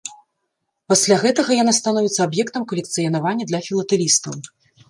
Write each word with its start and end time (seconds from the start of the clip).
Пасля 0.91 1.17
гэтага 1.25 1.51
яна 1.63 1.73
становіцца 1.79 2.21
аб'ектам 2.27 2.67
калекцыянавання 2.73 3.43
для 3.53 3.59
філатэлістаў. 3.67 4.33